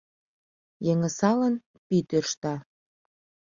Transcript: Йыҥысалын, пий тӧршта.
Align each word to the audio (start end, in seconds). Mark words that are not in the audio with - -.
Йыҥысалын, 0.85 1.55
пий 1.87 2.01
тӧршта. 2.09 2.53